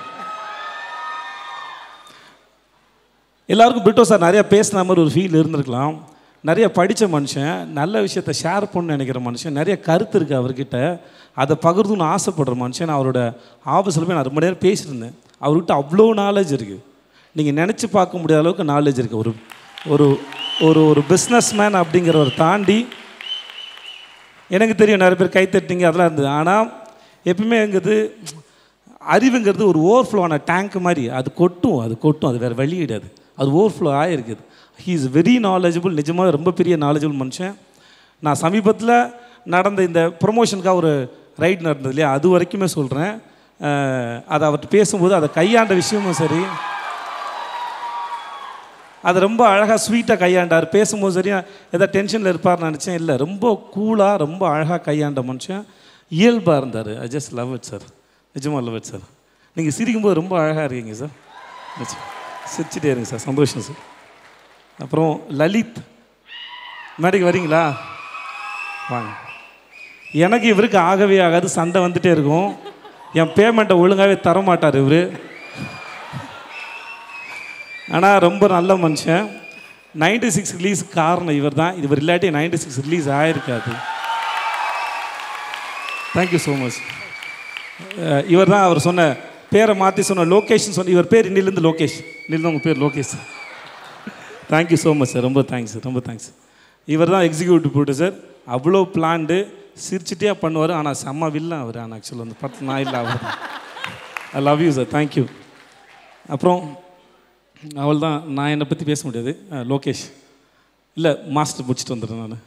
எல்லாருக்கும் 3.54 3.86
பிரிட்டோ 3.88 4.06
சார் 4.12 4.26
நிறையா 4.28 4.44
பேசின 4.54 4.84
மாதிரி 4.90 5.04
ஒரு 5.06 5.14
ஃபீல் 5.16 5.40
இருந்திருக்கலாம். 5.42 5.96
நிறைய 6.50 6.66
படித்த 6.78 7.04
மனுஷன் 7.16 7.54
நல்ல 7.80 8.02
விஷயத்த 8.06 8.34
ஷேர் 8.42 8.66
பண்ணு 8.74 8.94
நினைக்கிற 8.96 9.20
மனுஷன் 9.28 9.56
நிறைய 9.60 9.76
கருத்து 9.88 10.16
இருக்குது 10.20 10.40
அவர்கிட்ட. 10.42 10.78
அதை 11.42 11.56
பகிர்ந்துன்னு 11.66 12.08
ஆசைப்படுற 12.16 12.56
மனுஷன் 12.64 12.90
நான் 12.90 13.00
அவரோட 13.00 13.22
ஆஃபீஸில் 13.78 14.08
போய் 14.08 14.18
நான் 14.20 14.30
ரொம்ப 14.30 14.42
நேரம் 14.46 14.64
பேசியிருந்தேன் 14.66 15.16
அவர்கிட்ட 15.46 15.74
அவ்வளோ 15.82 16.06
நாலேஜ் 16.24 16.52
இருக்குது 16.58 16.84
நீங்கள் 17.36 17.58
நினச்சி 17.62 17.86
பார்க்க 17.98 18.22
முடியாத 18.24 18.44
அளவுக்கு 18.44 18.66
நாலேஜ் 18.74 19.00
இருக்குது 19.02 19.22
ஒரு 19.24 19.34
ஒரு 19.94 20.08
ஒரு 20.64 20.82
ஒரு 20.90 21.02
பிஸ்னஸ் 21.10 21.50
மேன் 21.60 21.76
அப்படிங்கிறவர் 21.80 22.30
தாண்டி 22.36 22.78
எனக்கு 24.56 24.76
தெரியும் 24.82 25.02
நிறைய 25.02 25.18
பேர் 25.20 25.34
கைத்தட்டிங்க 25.36 25.86
அதெல்லாம் 25.88 26.10
இருந்தது. 26.10 26.30
ஆனால் 26.40 26.68
எப்பவுமே 27.32 27.58
எங்கிறது 27.66 27.96
அறிவுங்கிறது 29.16 29.64
ஒரு 29.72 29.80
ஓவர்ஃப்ளோவான 29.90 30.38
டேங்க் 30.50 30.76
மாதிரி. 30.86 31.04
அது 31.18 31.30
கொட்டும் 31.42 31.80
அது 31.86 31.94
கொட்டும் 32.06 32.30
அது 32.30 32.40
வேறு 32.44 32.56
வழி 32.62 32.78
கிடையாது. 32.82 33.08
அது 33.40 33.50
ஓவர்ஃப்ளோ 33.60 33.92
ஆகிருக்குது 34.02 34.44
ஹீ 34.80 34.92
இஸ் 35.00 35.10
வெரி 35.18 35.36
நாலேஜபிள் 35.48 35.98
நிஜமாக 36.00 36.36
ரொம்ப 36.38 36.54
பெரிய 36.60 36.78
நாலேஜபிள் 36.86 37.20
மனுஷன். 37.24 37.56
நான் 38.24 38.42
சமீபத்தில் 38.46 38.96
நடந்த 39.56 39.82
இந்த 39.90 40.04
ப்ரொமோஷனுக்காக 40.24 40.82
ஒரு 40.84 40.94
ரைட் 41.44 41.66
நடந்தது 41.68 41.94
இல்லையா? 41.94 42.12
அது 42.18 42.28
வரைக்குமே 42.36 42.70
சொல்கிறேன் 42.78 43.14
அதை 44.34 44.44
அவர்கிட்ட 44.48 44.70
பேசும்போது 44.78 45.14
அதை 45.20 45.30
கையாண்ட 45.40 45.74
விஷயமும் 45.82 46.20
சரி 46.22 46.42
அது 49.10 49.20
ரொம்ப 49.28 49.42
அழகாக 49.54 49.80
ஸ்வீட்டாக 49.86 50.20
கையாண்டார். 50.24 50.66
பேசும்போது 50.76 51.14
சரியா 51.18 51.40
ஏதோ 51.76 51.86
டென்ஷனில் 51.92 52.32
இருப்பார்னு 52.34 52.68
நினச்சேன். 52.70 53.00
இல்லை 53.02 53.16
ரொம்ப 53.26 53.52
கூலாக 53.76 54.16
ரொம்ப 54.26 54.44
அழகாக 54.54 54.80
கையாண்ட 54.90 55.22
மனுஷன் 55.30 55.66
இயல்பாக 56.20 56.60
இருந்தார். 56.62 56.92
I 57.04 57.08
just 57.16 57.34
love 57.40 57.52
it 57.58 57.68
sir 57.72 57.86
நிஜமாக 58.36 58.64
லவ் 58.68 58.80
இட் 58.80 58.90
சார் 58.92 59.04
நீங்கள் 59.56 59.76
சிரிக்கும்போது 59.78 60.20
ரொம்ப 60.22 60.34
அழகாக 60.44 60.66
இருக்கீங்க 60.70 60.98
சார் 61.02 61.14
சிரிச்சிட்டே 62.54 62.90
இருங்க 62.94 63.08
சார் 63.12 63.28
சந்தோஷம் 63.30 63.66
சார் 63.68 63.82
அப்புறம் 64.84 65.14
லலித். 65.42 65.78
மேடைக்கு 67.04 67.30
வரீங்களா? 67.30 67.64
வாங்க. 68.90 69.12
எனக்கு 70.26 70.48
இவருக்கு 70.54 70.78
ஆகவே 70.90 71.18
ஆகாது. 71.28 71.48
சண்டை 71.56 71.80
வந்துகிட்டே 71.86 72.12
இருக்கும். 72.16 72.50
என் 73.20 73.34
பேமெண்ட்டை 73.38 73.76
ஒழுங்காகவே 73.84 74.18
தர 74.28 74.42
மாட்டார் 74.50 74.78
இவர். 74.84 75.02
ஆனால் 77.96 78.18
ரொம்ப 78.28 78.44
நல்ல 78.56 78.74
மனுஷன். 78.86 79.26
நைன்டி 80.04 80.30
சிக்ஸ் 80.36 80.54
ரிலீஸ் 80.60 80.82
காரணம் 81.00 81.38
இவர் 81.40 81.58
தான் 81.60 81.76
இவர் 81.86 82.00
இல்லாட்டி 82.02 82.30
நைன்டி 82.38 82.58
சிக்ஸ் 82.64 82.80
ரிலீஸ் 82.86 83.08
ஆகிருக்காது 83.20 83.74
தேங்க்யூ 86.16 86.40
ஸோ 86.46 86.54
மச் 86.62 86.80
இவர் 88.34 88.52
தான் 88.54 88.66
அவர் 88.68 88.86
சொன்ன 88.88 89.06
பேரை 89.54 89.74
மாற்றி 89.82 90.04
சொன்ன 90.10 90.26
லோகேஷன் 90.36 90.76
சொன்ன 90.78 90.94
இவர் 90.96 91.12
பேர் 91.14 91.28
இன்னிலேருந்து 91.30 91.64
லோகேஷ். 91.68 91.98
இன்னிலிருந்து 92.24 92.52
உங்கள் 92.52 92.66
பேர் 92.68 92.80
Lokesh. 92.86 93.14
Thank you 94.52 94.78
so 94.86 94.94
much 95.00 95.12
sir 95.14 95.26
ரொம்ப 95.28 95.42
தேங்க்ஸ் 95.52 95.76
ரொம்ப 95.88 96.02
தேங்க்ஸ் 96.08 96.30
இவர் 96.88 97.14
தான் 97.16 97.26
எக்ஸிக்யூட்டிவ் 97.28 97.74
ப்ரொடியூசர் 97.76 98.16
அவ்வளோ 98.56 98.82
பிளான்டு 98.96 99.38
சிரிச்சிட்டே 99.86 100.34
பண்ணுவார். 100.44 100.74
ஆனால் 100.80 100.98
செம்ம 101.04 101.30
வில்லன் 101.36 101.62
அவர். 101.64 101.78
ஆனால் 101.84 101.98
ஆக்சுவலாக 102.00 102.28
அந்த 102.28 102.38
படத்தில் 102.42 102.70
நான் 102.72 102.84
இல்லை 102.86 102.98
அவர் 103.04 103.22
I 104.38 104.42
love 104.50 104.64
you 104.66 104.72
sir 104.80 104.90
thank you 104.98 105.26
அப்புறம் 106.36 106.62
அவள் 107.84 108.04
தான் 108.06 108.18
நான் 108.36 108.52
என்னை 108.54 108.66
பற்றி 108.70 108.86
பேச 108.90 109.02
முடியாது. 109.08 109.32
லோகேஷ். 109.72 110.04
இல்லை 110.98 111.12
மாஸ்டர் 111.36 111.66
முடிச்சுட்டு 111.68 111.96
வந்துடுறேன் 111.96 112.22
நான். 112.24 112.44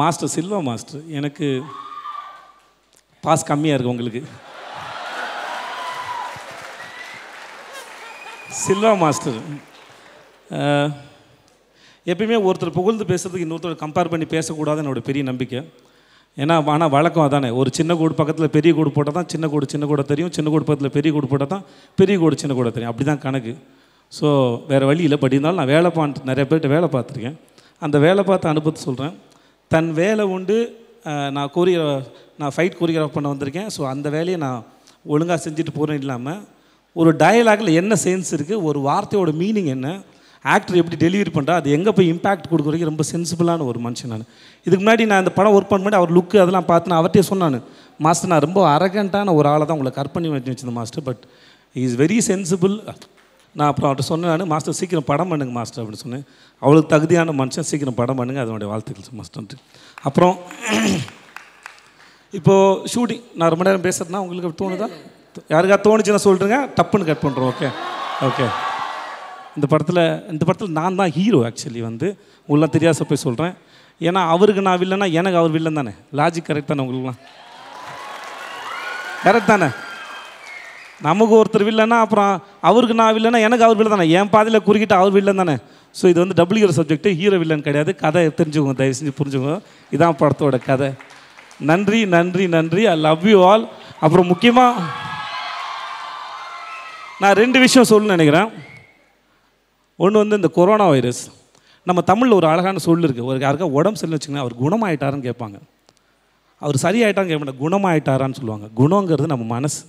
Master 0.00 0.32
Silva 0.36 0.58
master. 0.68 1.02
எனக்கு 1.18 1.46
பாஸ் 3.24 3.48
கம்மியாக 3.50 3.76
இருக்கு 3.76 3.94
உங்களுக்கு. 3.94 4.22
சில்வா 8.64 8.92
மாஸ்டர். 9.02 9.38
எப்பயுமே 12.12 12.36
ஒருத்தர் 12.48 12.76
புகழ்ந்து 12.78 13.04
பேசுறதுக்கு 13.10 13.46
இன்னொருத்தர் 13.46 13.82
கம்பேர் 13.84 14.12
பண்ணி 14.12 14.26
பேசக்கூடாதுன்னு 14.34 14.84
என்னோட 14.84 15.00
பெரிய 15.08 15.24
நம்பிக்கை. 15.30 15.60
ஏன்னா 16.42 16.54
ஆனால் 16.74 16.92
வழக்கம் 16.94 17.26
அதானே. 17.26 17.48
ஒரு 17.60 17.70
சின்ன 17.78 17.92
கூடு 18.00 18.14
பக்கத்தில் 18.20 18.54
பெரிய 18.56 18.72
கூடு 18.78 18.90
போட்டால் 18.96 19.16
தான் 19.18 19.28
சின்ன 19.32 19.48
கூடு 19.52 19.66
சின்ன 19.72 19.86
கூட 19.92 20.02
தெரியும். 20.12 20.32
சின்ன 20.36 20.48
கூடு 20.52 20.66
பக்கத்தில் 20.68 20.96
பெரிய 20.96 21.12
கூடு 21.16 21.30
போட்டால் 21.32 21.52
தான் 21.54 21.64
பெரிய 22.00 22.16
கூடு 22.22 22.40
சின்ன 22.42 22.54
கூட 22.60 22.70
தெரியும். 22.76 22.92
அப்படி 22.92 23.06
தான் 23.10 23.22
கணக்கு. 23.26 23.54
ஸோ 24.12 24.28
வேறு 24.70 24.84
வழி 24.90 25.02
இல்லை 25.06 25.18
பட் 25.22 25.34
இருந்தாலும் 25.34 25.60
நான் 25.60 25.72
வேலை 25.74 25.88
பார்த்து 25.98 26.28
நிறைய 26.30 26.44
பேர்கிட்ட 26.48 26.70
வேலை 26.74 26.88
பார்த்துருக்கேன். 26.94 27.36
அந்த 27.86 27.96
வேலை 28.06 28.22
பார்த்து 28.28 28.52
அனுபவத்தை 28.52 28.82
சொல்கிறேன் 28.88 29.14
தன் 29.70 29.90
வேலை 30.02 30.24
உண்டு 30.36 30.56
நான் 31.36 31.50
கொரியோ 31.56 31.82
நான் 32.40 32.52
ஃபைட் 32.54 32.78
கோரியோகிராஃப் 32.78 33.16
பண்ண 33.16 33.28
வந்திருக்கேன். 33.32 33.68
ஸோ 33.74 33.80
அந்த 33.92 34.06
வேலையை 34.16 34.38
நான் 34.44 34.60
ஒழுங்காக 35.14 35.38
செஞ்சுட்டு 35.46 35.72
போகிறேன் 35.78 36.00
இல்லாமல் 36.02 36.40
ஒரு 36.96 37.10
டயலாகில் 37.22 37.76
என்ன 37.80 37.94
சென்ஸ் 38.04 38.30
இருக்குது 38.36 38.62
ஒரு 38.68 38.78
வார்த்தையோட 38.88 39.32
மீனிங் 39.42 39.70
என்ன 39.76 39.88
ஆக்டர் 40.44 40.78
எப்படி 40.80 40.96
டெலிவரி 41.04 41.30
பண்ணுறா 41.36 41.54
அது 41.60 41.68
எங்கே 41.76 41.92
போய் 41.96 42.10
இம்பாக்ட் 42.12 42.50
கொடுக்குறதுக்கு 42.50 42.90
ரொம்ப 42.90 43.04
சென்சிபிளான 43.12 43.64
ஒரு 43.70 43.78
மனுஷன் 43.86 44.12
நான். 44.14 44.26
இதுக்கு 44.66 44.82
முன்னாடி 44.82 45.04
நான் 45.10 45.22
இந்த 45.24 45.32
படம் 45.38 45.54
ஒர்க் 45.56 45.70
பண்ணும்போது 45.72 45.98
அவர் 46.00 46.12
லுக்கு 46.16 46.36
அதெல்லாம் 46.42 46.68
பார்த்து 46.70 46.90
நான் 46.92 47.00
அவர்கிட்டயே 47.00 47.26
சொன்னான். 47.30 47.58
மாஸ்டர் 48.06 48.32
நான் 48.32 48.44
ரொம்ப 48.46 48.60
அரகண்டான 48.74 49.34
ஒரு 49.38 49.48
ஆளை 49.52 49.64
தான் 49.64 49.76
உங்களை 49.78 49.92
கற்பனை 49.98 50.30
வச்சு 50.34 50.52
வச்சிருந்தேன் 50.52 50.78
master 50.80 51.06
but 51.08 51.22
is 51.76 51.96
very 52.02 52.18
sensible 52.30 52.76
நான் 53.56 53.68
அப்புறம் 53.70 53.88
அவர்கிட்ட 53.88 54.06
சொன்னேன் 54.10 54.30
நான் 54.30 54.50
மாஸ்டர் 54.52 54.76
சீக்கிரம் 54.80 55.08
படம் 55.10 55.30
பண்ணுங்க 55.32 55.52
மாஸ்டர் 55.58 55.80
அப்படின்னு 55.82 56.02
சொன்னேன். 56.04 56.24
அவளுக்கு 56.62 56.92
தகுதியான 56.94 57.34
மனுஷன் 57.40 57.68
சீக்கிரம் 57.70 57.98
படம் 58.00 58.18
பண்ணுங்க 58.20 58.40
அதனுடைய 58.44 58.68
வாழ்த்துக்கள் 58.72 59.18
மாஸ்டர் 59.20 59.60
அப்புறம் 60.08 60.34
இப்போது 62.38 62.90
ஷூட்டிங் 62.92 63.22
நான் 63.40 63.52
ரொம்ப 63.52 63.64
நேரம் 63.68 63.86
பேசுறதுனா 63.86 64.22
உங்களுக்கு 64.24 64.50
தோணுதா? 64.62 64.88
யாருக்கா 65.54 65.76
தோணுச்சுன்னா 65.86 66.22
சொல்லிட்டுருங்க 66.24 66.58
டப்புன்னு 66.78 67.08
கட் 67.10 67.24
பண்ணுறோம் 67.26 67.50
ஓகே 67.52 67.68
ஓகே 68.28 68.46
இந்த 69.56 69.66
படத்தில் 69.72 70.02
இந்த 70.32 70.42
படத்தில் 70.44 70.76
நான் 70.78 70.98
தான் 71.00 71.12
ஹீரோ 71.16 71.38
ஆக்சுவலி 71.48 71.80
வந்து. 71.88 72.08
உங்களாம் 72.48 72.74
தெரியாத 72.76 73.04
போய் 73.10 73.24
சொல்கிறேன் 73.26 73.54
ஏன்னா 74.00 74.20
அவருக்கு 74.34 74.62
நான் 74.66 74.80
வில்லனா 74.82 75.06
எனக்கு 75.18 75.38
அவர் 75.40 75.54
வில்லன் 75.56 75.78
தானே. 75.80 75.92
லாஜிக் 76.18 76.48
கரெக்ட் 76.48 76.70
தானே 76.70 76.82
உங்களுக்குலாம்? 76.84 77.20
கரெக்ட் 79.24 79.52
தானே? 79.52 79.68
நமக்கு 81.06 81.34
ஒருத்தர் 81.38 81.64
இல்லைன்னா 81.72 81.98
அப்புறம் 82.04 82.32
அவருக்கு 82.68 82.94
நான் 83.00 83.14
வில்லனா 83.16 83.40
எனக்கு 83.46 83.64
அவர் 83.66 83.78
வில்லன் 83.78 83.94
தானே? 83.96 84.06
என் 84.18 84.30
பாதையில் 84.34 84.64
குறுக்கிட்டு 84.68 84.96
அவர் 85.00 85.12
வில்லன் 85.16 85.42
தானே? 85.42 85.56
ஸோ 85.98 86.04
இது 86.12 86.18
வந்து 86.22 86.36
டபுள் 86.40 86.76
சப்ஜெக்ட்டு 86.78 87.10
ஹீரோ 87.18 87.36
வில்லன் 87.42 87.66
கிடையாது. 87.66 87.90
கதை 88.02 88.22
தெரிஞ்சுக்கோங்க 88.38 88.76
தயவு 88.80 88.96
செஞ்சு 88.98 89.12
புரிஞ்சுக்கோங்க. 89.20 89.60
இதான் 89.92 90.18
படத்தோட 90.22 90.58
கதை. 90.70 90.88
நன்றி 91.70 92.00
நன்றி 92.06 92.44
நன்றி. 92.48 92.82
ஐ 92.86 92.96
லவ் 93.08 93.26
யூ 93.32 93.38
ஆல் 93.50 93.64
அப்புறம் 94.04 94.26
முக்கியமாக 94.32 94.82
நான் 97.22 97.38
ரெண்டு 97.42 97.58
விஷயம் 97.64 97.88
சொல்லணும்னு 97.90 98.16
நினைக்கிறேன். 98.16 98.50
ஒன்று 99.96 100.22
வந்து 100.22 100.38
இந்த 100.40 100.50
கொரோனா 100.58 100.86
வைரஸ் 100.94 101.22
நம்ம 101.86 102.00
தமிழில் 102.10 102.36
ஒரு 102.38 102.46
அழகான 102.46 102.78
சொல் 102.78 103.04
இருக்குது 103.06 103.28
ஒரு 103.30 103.38
யாருக்கா 103.44 103.68
உடம்பு 103.78 103.98
சரியில்லை 104.00 104.18
வச்சுக்கோங்க 104.18 104.44
அவர் 104.44 104.54
குணமாயிட்டாருன்னு 104.64 105.26
கேட்பாங்க. 105.28 105.58
அவர் 106.58 106.76
சரியாயிட்டான்னு 106.84 107.30
கேட்க 107.30 107.54
குணமாயிட்டாரான்னு 107.64 108.38
சொல்லுவாங்க. 108.40 108.68
குணங்கிறது 108.80 109.32
நம்ம 109.34 109.46
மனசு. 109.56 109.80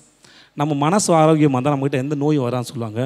நம்ம 0.58 0.76
மனசு 0.86 1.10
ஆரோக்கியமாக 1.22 1.58
இருந்தால் 1.58 1.76
நம்மகிட்ட 1.76 2.04
எந்த 2.04 2.16
நோயும் 2.24 2.46
வரான்னு 2.48 2.70
சொல்லுவாங்க. 2.72 3.02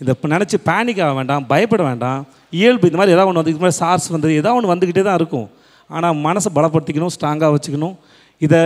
இதை 0.00 0.10
இப்போ 0.14 0.28
நினச்சி 0.34 0.56
பேனிக் 0.68 1.00
ஆக 1.04 1.12
வேண்டாம் 1.18 1.46
பயப்பட 1.52 1.82
வேண்டாம். 1.90 2.20
இயல்பு 2.58 2.88
இந்த 2.88 2.98
மாதிரி 3.00 3.14
ஏதாவது 3.16 3.30
ஒன்று 3.30 3.42
வந்து 3.42 3.54
இது 3.54 3.62
மாதிரி 3.64 3.78
சார்ஸ் 3.82 4.08
வந்து 4.14 4.28
ஏதாவது 4.40 4.58
ஒன்று 4.58 4.72
வந்துக்கிட்டே 4.72 5.04
தான் 5.08 5.18
இருக்கும். 5.20 5.46
ஆனால் 5.90 6.16
மனசை 6.26 6.50
பலப்படுத்திக்கணும் 6.56 7.14
ஸ்ட்ராங்காக 7.16 7.50
வச்சுக்கணும். 7.56 7.96
இதை 8.40 8.60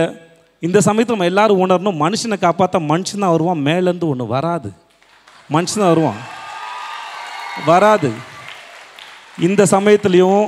இந்த 0.63 0.77
சமயத்தில் 0.87 1.15
நம்ம 1.15 1.29
எல்லாரும் 1.31 1.61
உணரணும் 1.63 2.01
மனுஷனை 2.03 2.37
காப்பாற்ற 2.45 2.79
மனுஷன் 2.91 3.23
தான் 3.23 3.33
வருவான் 3.35 3.61
மேலேருந்து 3.67 4.07
ஒன்று 4.13 4.25
வராது. 4.35 4.69
மனுஷன் 5.55 5.83
தான் 5.83 5.93
வருவான். 5.93 6.19
வராது. 7.69 8.09
இந்த 9.47 9.61
சமயத்துலேயும் 9.75 10.43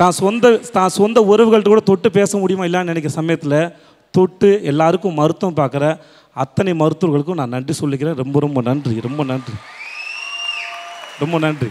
தான் 0.00 0.16
சொந்த 0.22 0.46
தான் 0.76 0.94
சொந்த 0.98 1.18
உறவுகள்கிட்ட 1.32 1.70
கூட 1.72 1.82
தொட்டு 1.90 2.08
பேச 2.16 2.30
முடியுமா 2.40 2.64
இல்லைன்னு 2.68 2.90
நினைக்கிற 2.92 3.14
சமயத்தில் 3.20 3.58
தொட்டு 4.16 4.50
எல்லாருக்கும் 4.70 5.18
மருத்துவம் 5.20 5.58
பார்க்குற 5.62 5.86
அத்தனை 6.44 6.72
மருத்துவர்களுக்கும் 6.82 7.40
நான் 7.40 7.54
நன்றி 7.56 7.74
சொல்லிக்கிறேன். 7.80 8.20
ரொம்ப 8.22 8.40
ரொம்ப 8.46 8.60
நன்றி 8.68 8.94
ரொம்ப 9.08 9.24
நன்றி. 9.32 9.56
ரொம்ப 11.22 11.36
நன்றி. 11.44 11.68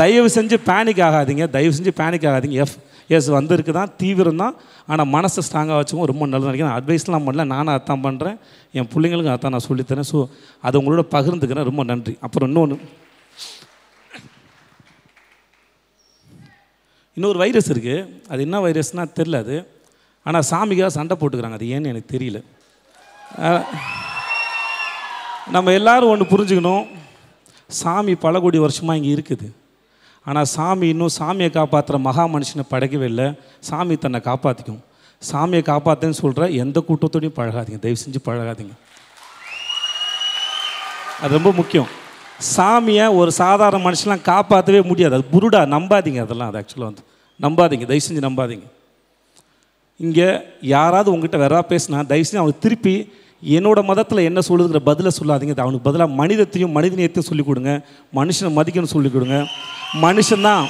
தயவு 0.00 0.28
செஞ்சு 0.34 0.56
பேனிக் 0.70 1.00
ஆகாதீங்க. 1.06 1.44
தயவு 1.54 1.76
செஞ்சு 1.76 1.92
பேனிக் 2.00 2.26
ஆகாதீங்க. 2.30 2.58
எஃப் 2.64 2.76
எஸ் 3.16 3.28
வந்திருக்கு 3.36 3.72
தான் 3.78 3.92
தீவிரம் 4.00 4.40
தான். 4.42 4.54
ஆனால் 4.90 5.08
மனசை 5.14 5.40
ஸ்ட்ராங்காக 5.46 5.78
வச்சுக்கோ 5.80 6.04
ரொம்ப 6.10 6.24
நல்லது 6.32 6.50
நினைக்கிறேன். 6.50 6.76
அட்வைஸ்லாம் 6.78 7.26
பண்ணல. 7.26 7.44
நானும் 7.54 7.74
அதான் 7.76 8.04
பண்ணுறேன் 8.06 8.36
என் 8.78 8.88
பிள்ளைங்களுக்கும் 8.92 9.36
அதான் 9.36 9.54
நான் 9.54 9.68
சொல்லித்தரேன். 9.68 10.08
ஸோ 10.12 10.18
அதை 10.66 10.76
உங்களோட 10.80 11.04
பகிர்ந்துக்கிறேன். 11.16 11.68
ரொம்ப 11.70 11.84
நன்றி. 11.92 12.14
அப்புறம் 12.26 12.50
இன்னொன்று 12.50 12.78
இன்னொரு 17.16 17.38
வைரஸ் 17.44 17.70
இருக்குது 17.72 17.96
அது 18.32 18.40
என்ன 18.46 18.58
வைரஸ்னால் 18.66 19.14
தெரில 19.18 19.38
அது. 19.44 19.56
ஆனால் 20.26 20.48
சாமிக்காக 20.50 20.90
சண்டை 20.98 21.16
போட்டுக்கிறாங்க. 21.20 21.58
அது 21.58 21.66
ஏன்னு 21.76 21.90
எனக்கு 21.92 22.12
தெரியல. 22.16 22.38
நம்ம 25.54 25.72
எல்லாரும் 25.78 26.12
ஒன்று 26.12 26.32
புரிஞ்சுக்கணும். 26.32 26.84
சாமி 27.80 28.14
பல 28.24 28.40
கோடி 28.40 28.58
வருஷமாக 28.58 28.98
இங்கே 28.98 29.12
இருக்குது. 29.16 29.48
ஆனால் 30.24 30.48
சாமி 30.54 30.86
இன்னும் 30.88 31.16
சாமியை 31.18 31.50
காப்பாற்றுற 31.58 31.98
மகா 31.98 32.24
மனுஷனை 32.34 32.64
படைக்கவே 32.72 33.06
இல்லை. 33.12 33.26
சாமி 33.68 33.96
தன்னை 33.96 34.20
காப்பாற்றிக்கும் 34.24 34.82
சாமியை 35.30 35.62
காப்பாற்றுன்னு 35.70 36.20
சொல்கிற 36.20 36.48
எந்த 36.62 36.78
கூட்டத்தோடையும் 36.88 37.38
பழகாதீங்க. 37.38 37.78
தயவு 37.84 38.00
செஞ்சு 38.04 38.20
பழகாதீங்க. 38.28 38.74
அது 41.22 41.32
ரொம்ப 41.38 41.52
முக்கியம். 41.52 41.88
சாமியை 42.56 43.06
ஒரு 43.16 43.32
சாதாரண 43.32 43.80
மனுஷன்லாம் 43.88 44.28
காப்பாற்றவே 44.30 44.80
முடியாது. 44.90 45.14
அது 45.18 45.26
புருடா 45.34 45.60
நம்பாதீங்க. 45.74 46.20
அதெல்லாம் 46.26 46.48
அது 46.52 46.60
ஆக்சுவலாக 46.60 46.90
வந்து. 46.90 47.04
நம்பாதீங்க. 47.44 47.86
தயவு 47.90 48.06
செஞ்சு 48.08 48.24
நம்பாதீங்க. 48.28 48.66
இங்கே 50.04 50.28
யாராவது 50.74 51.08
உங்ககிட்ட 51.12 51.38
வேறா 51.42 51.60
பேசினா 51.72 52.06
தயவு 52.10 52.28
செஞ்சு 52.30 52.58
திருப்பி 52.58 52.94
என்னோடய 53.56 53.84
மதத்தில் 53.90 54.26
என்ன 54.28 54.40
சொல்லுதுங்கிற 54.48 54.80
பதிலை 54.88 55.10
சொல்லாதீங்க. 55.18 55.54
அவனுக்கு 55.64 55.86
பதிலாக 55.88 56.10
மனிதத்தையும் 56.20 56.74
மனிதநேயத்தையும் 56.76 57.28
சொல்லிக் 57.28 57.46
கொடுங்க. 57.46 57.72
மனுஷனை 58.14 58.50
மதிக்கணும்னு 58.58 58.94
சொல்லிக் 58.94 59.14
கொடுங்க. 59.16 59.38
மனுஷன்தான் 60.04 60.64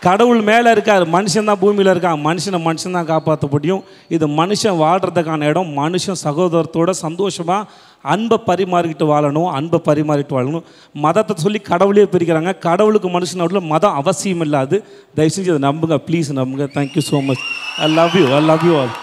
கடவுள் 0.00 0.40
மேலே 0.40 0.70
இருக்கார். 0.70 1.04
மனுஷன் 1.08 1.48
தான் 1.48 1.58
பூமியில் 1.58 1.92
இருக்கான். 1.92 2.20
மனுஷனை 2.28 2.58
மனுஷன் 2.68 2.96
தான் 2.96 3.10
காப்பாற்ற 3.12 3.48
முடியும் 3.50 3.84
இது 4.08 4.26
மனுஷன் 4.40 4.78
வாழ்கிறதுக்கான 4.82 5.48
இடம். 5.52 5.76
மனுஷன் 5.76 6.22
சகோதரத்தோட 6.24 6.90
சந்தோஷமாக 6.90 7.68
அன்பை 8.04 8.38
பரிமாறிக்கிட்டு 8.46 9.06
வாழணும் 9.12 9.48
அன்பை 9.58 9.80
பரிமாறிட்டு 9.88 10.34
வாழணும். 10.38 10.64
மதத்தை 10.94 11.36
சொல்லி 11.36 11.58
கடவுளே 11.58 12.04
பிரிக்கிறாங்க. 12.04 12.58
கடவுளுக்கு 12.58 13.08
மனுஷன் 13.08 13.42
நடுவில் 13.42 13.70
மதம் 13.74 13.98
அவசியம் 14.00 14.40
இல்லாது. 14.40 14.84
தயவு 15.14 15.34
செஞ்சு 15.36 15.52
அதை 15.54 15.62
நம்புங்க. 15.68 15.98
ப்ளீஸ் 16.08 16.30
நம்புங்க. 16.40 16.66
Thank you 16.78 17.04
so 17.10 17.24
much 17.24 17.44
I 17.78 17.88
love 17.94 18.16
you 18.20 18.26
I 18.38 18.40
love 18.44 18.64
you 18.68 18.74
all 18.80 18.94